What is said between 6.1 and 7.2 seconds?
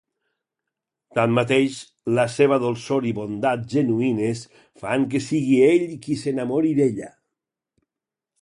s'enamori d'ella.